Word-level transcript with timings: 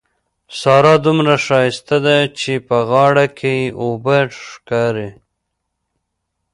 سارا 0.59 0.95
دومره 1.05 1.35
ښايسته 1.45 1.97
ده 2.05 2.17
چې 2.39 2.53
په 2.67 2.77
غاړه 2.89 3.25
کې 3.37 3.53
يې 3.61 3.67
اوبه 3.81 4.17
ښکاري. 4.47 5.09